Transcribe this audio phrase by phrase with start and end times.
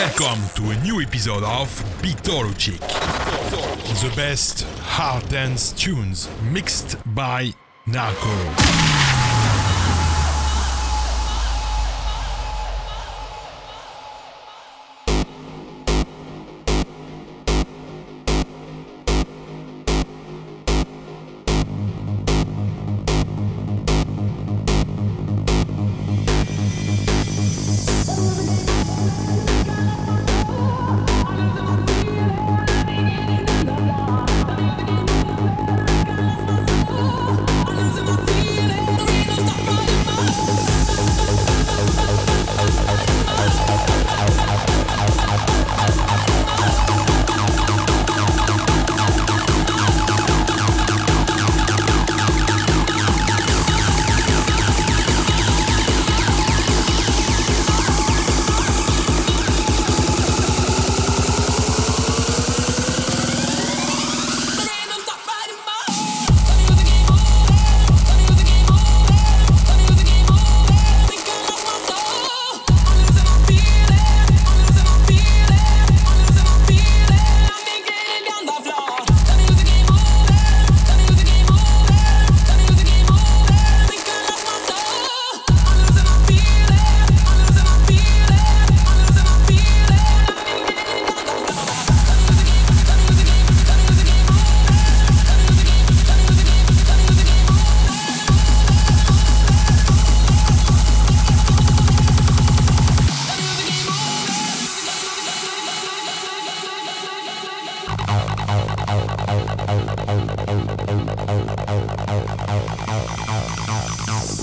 [0.00, 1.68] Welcome to a new episode of
[2.00, 2.80] Beatologiq.
[4.00, 7.52] The best hard dance tunes mixed by
[7.86, 8.89] Narko.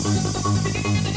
[0.07, 1.16] They pretend that I get into the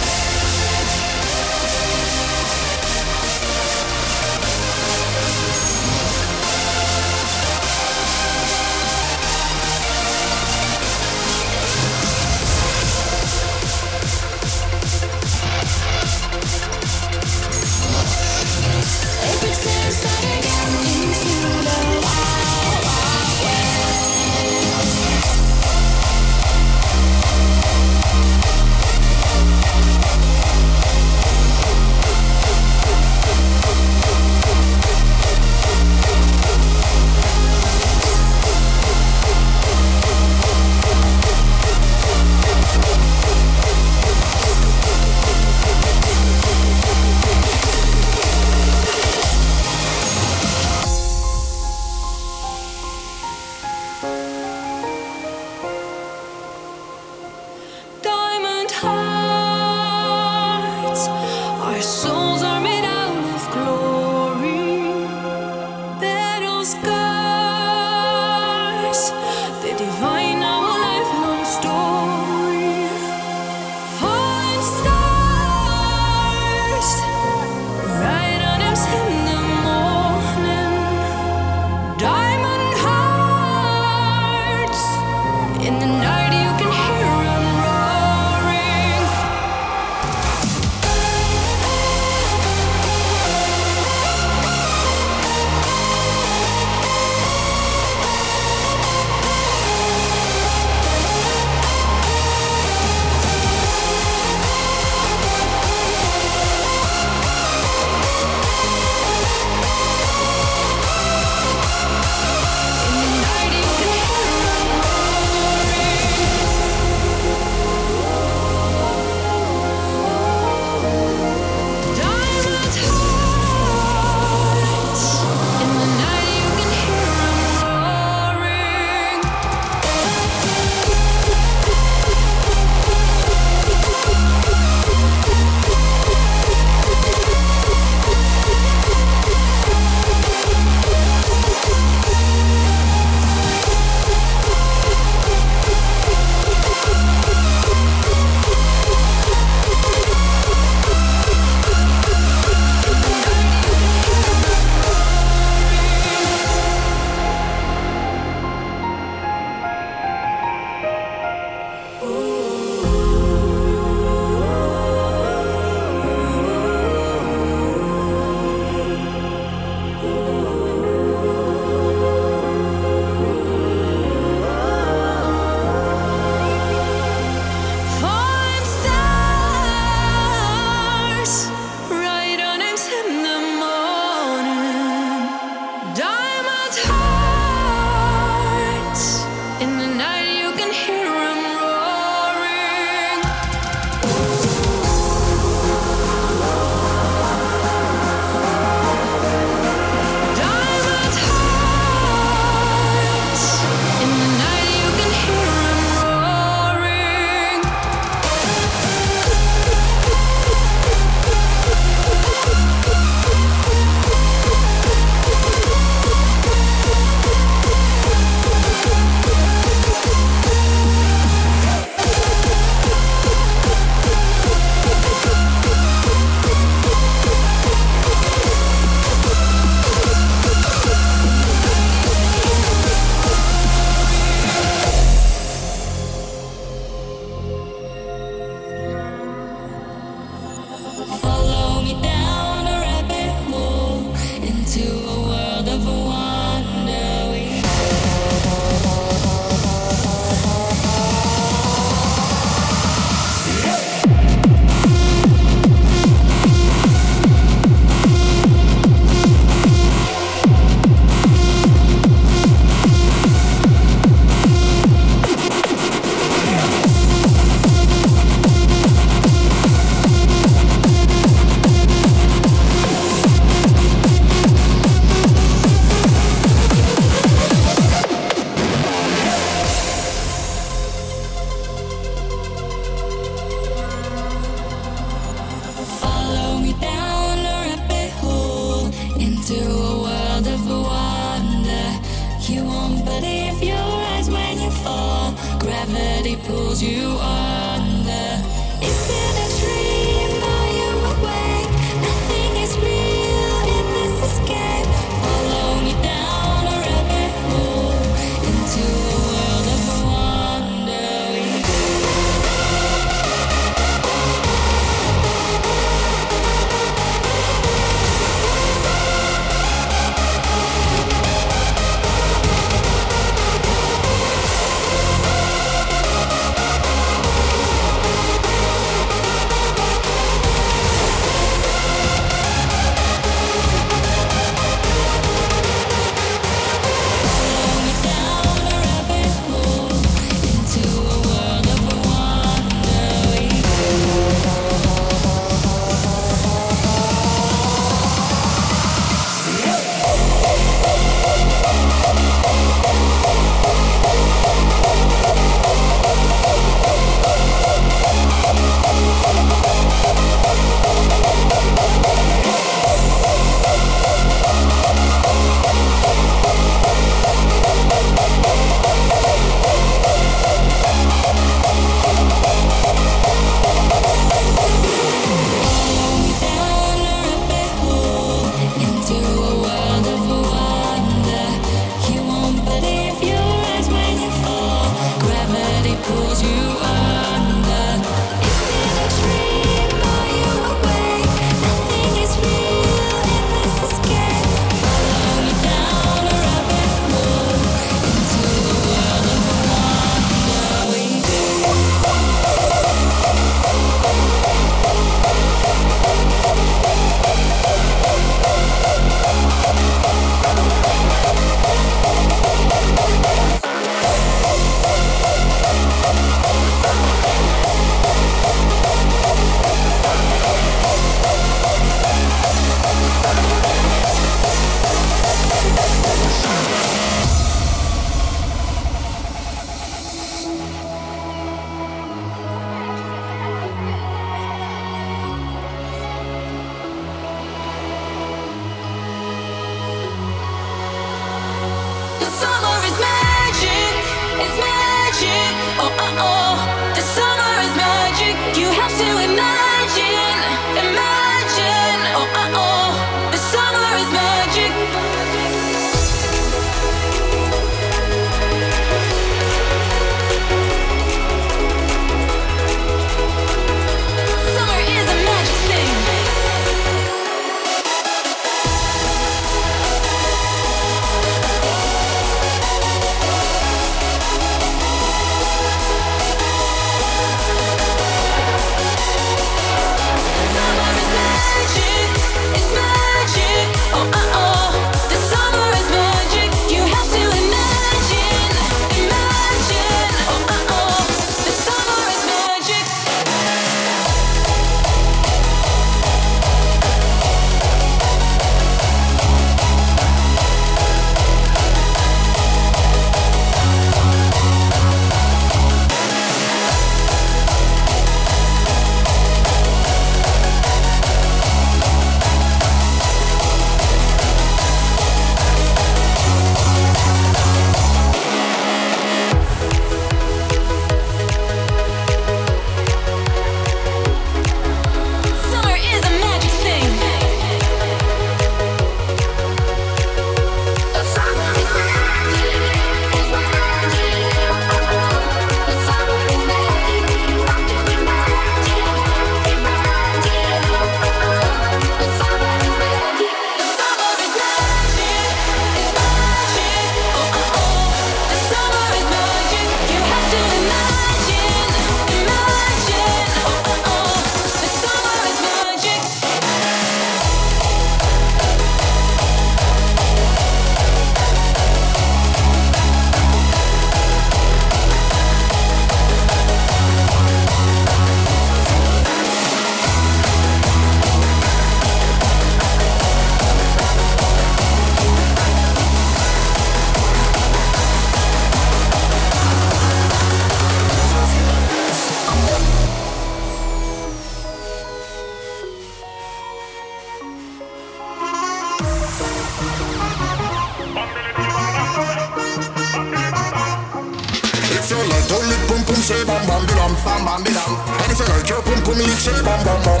[597.04, 597.72] bam bam bidam.
[598.02, 600.00] And if you like your pum pum, lick say bam bam bam.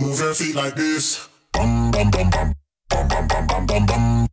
[0.00, 1.28] Move your feet like this.
[1.52, 2.54] Bum bum bum bum
[2.90, 4.23] bum bum bum bum bum.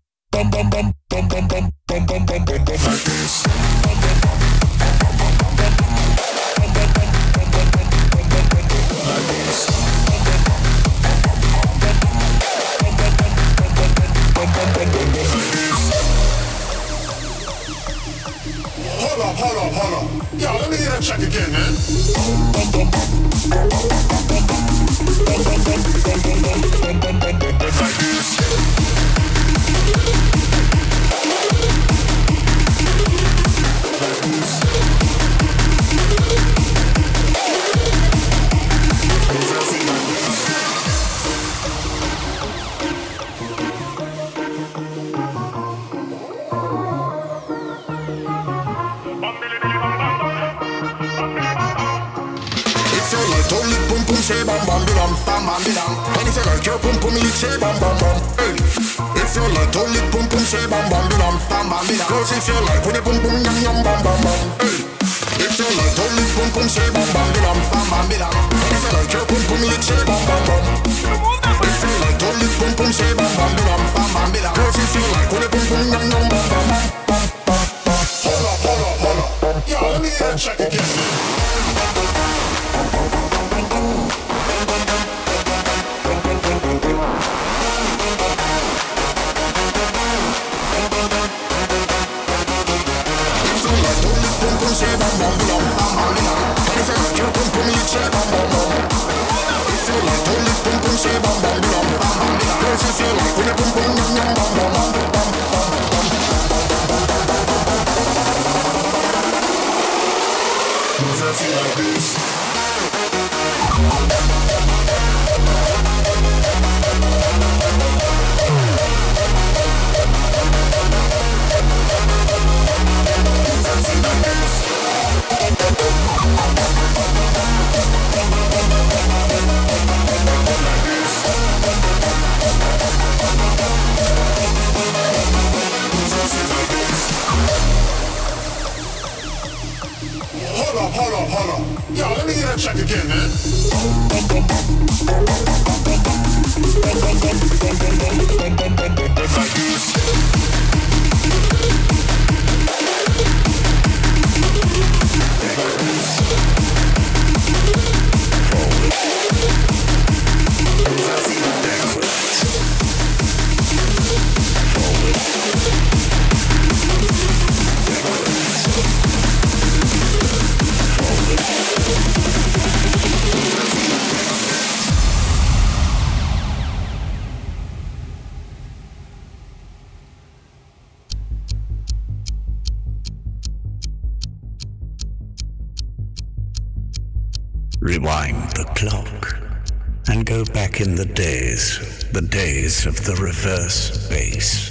[192.86, 194.70] of the reverse bass.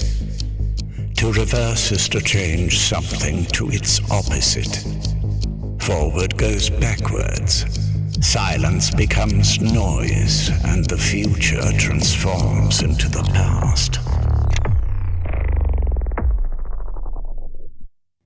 [1.17, 4.85] To reverse is to change something to its opposite.
[5.81, 7.67] Forward goes backwards.
[8.21, 13.99] Silence becomes noise, and the future transforms into the past.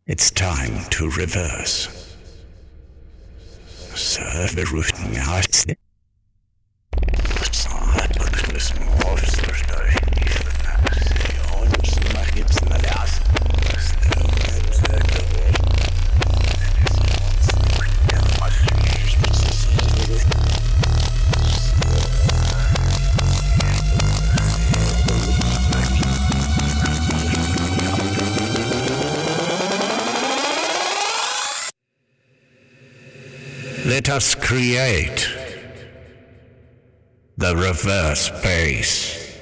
[0.07, 1.89] It's time to reverse.
[3.95, 4.59] Serve
[34.45, 35.27] create
[37.39, 39.41] the reverse bass.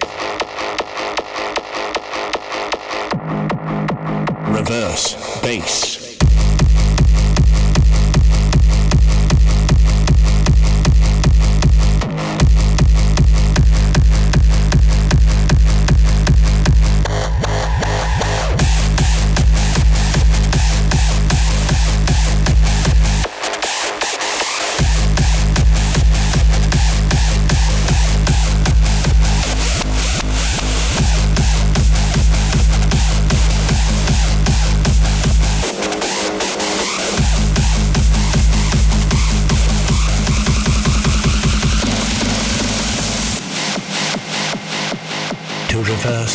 [4.49, 5.92] Reverse bass.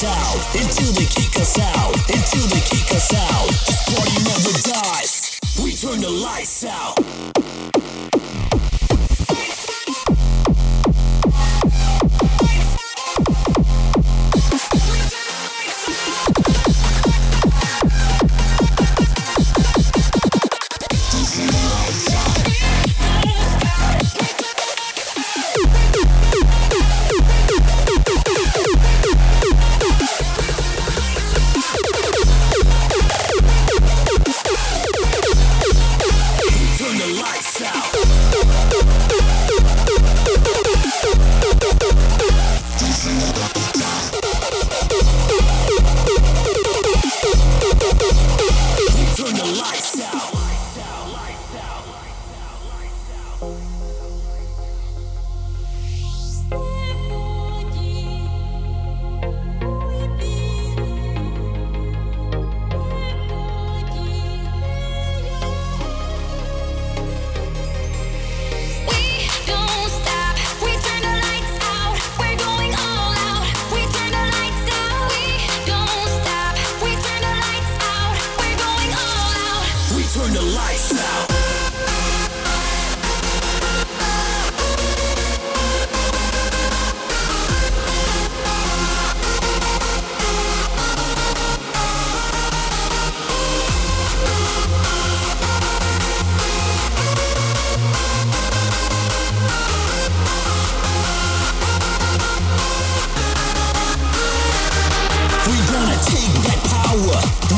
[0.00, 1.92] Until they kick us out.
[2.08, 3.48] Until they kick us out.
[3.66, 5.40] This party never dies.
[5.60, 6.97] We turn the lights out.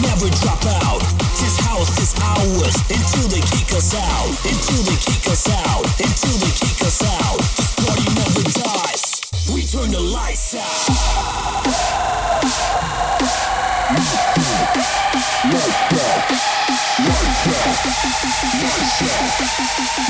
[0.03, 1.01] never drop out.
[1.39, 4.31] This house is ours until they kick us out.
[4.45, 5.85] Until they kick us out.
[6.01, 7.39] Until they kick us out.
[7.57, 9.21] This party never dies.
[9.53, 10.91] We turn the lights out.
[15.51, 16.31] Lights out.
[17.01, 17.81] Lights out.
[18.61, 20.10] Lights out.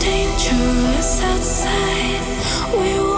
[0.00, 2.22] dangerous outside.
[2.78, 3.11] We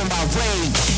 [0.00, 0.89] I'm my rage.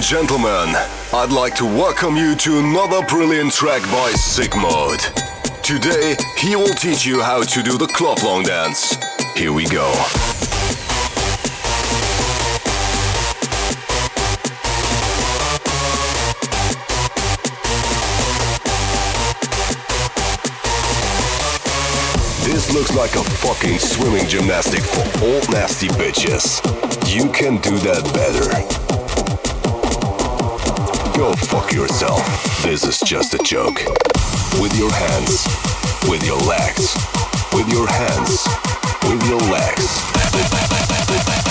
[0.00, 0.74] And gentlemen,
[1.12, 5.12] I'd like to welcome you to another brilliant track by Sickmode.
[5.62, 8.96] Today, he will teach you how to do the Klaplongen dance.
[9.36, 9.92] Here we go.
[22.42, 26.64] This looks like a fucking swimming gymnastic for old nasty bitches.
[27.14, 28.99] You can do that better.
[31.20, 32.22] Go fuck yourself.
[32.62, 33.84] This is just a joke.
[34.58, 35.44] With your hands,
[36.08, 36.96] with your legs,
[37.52, 38.48] with your hands,
[39.02, 41.49] with your legs.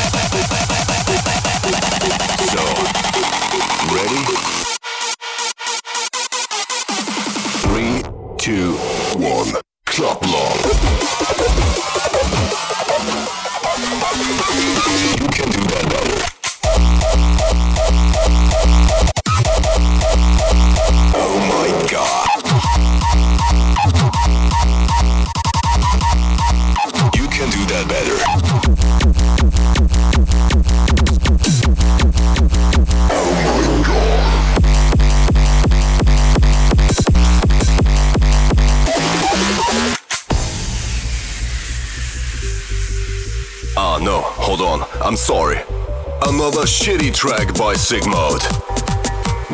[47.70, 48.42] By Sickmode.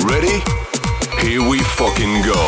[0.08, 0.40] Ready?
[1.20, 2.40] Here we fucking go.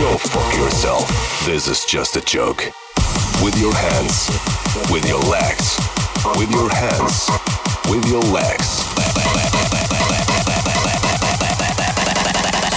[0.00, 1.44] Go fuck yourself.
[1.44, 2.64] This is just a joke.
[3.44, 4.30] With your hands,
[4.90, 5.76] with your legs,
[6.38, 7.28] with your hands,
[7.90, 8.66] with your legs.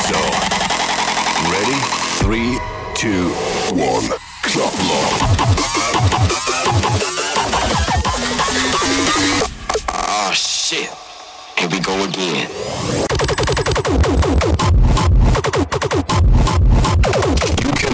[0.10, 0.20] So,
[1.50, 1.80] ready?
[2.20, 2.60] Three,
[2.96, 4.20] two, one.
[4.44, 4.74] Club.
[9.90, 10.90] Oh shit.
[11.58, 12.50] Here we go again.
[17.64, 17.94] You can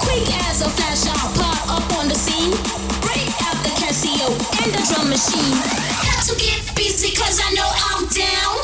[0.00, 2.52] Quick as a flash, I pop up on the scene.
[3.46, 4.28] Out the Casio
[4.62, 5.52] and the drum machine.
[6.04, 8.57] Got to get busy, cause I know I'm down.